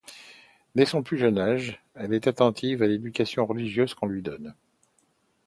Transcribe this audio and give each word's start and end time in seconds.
Dès 0.73 0.87
son 0.87 1.03
plus 1.03 1.19
jeune 1.19 1.37
âge, 1.37 1.79
elle 1.93 2.15
est 2.15 2.25
attentive 2.25 2.81
à 2.81 2.87
l'éducation 2.87 3.45
religieuse 3.45 3.93
qu'on 3.93 4.07
lui 4.07 4.23
donne. 4.23 4.55